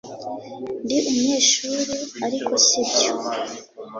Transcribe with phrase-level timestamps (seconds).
[0.83, 1.83] Ndi umunyeshuri
[2.25, 3.11] ariko sibyo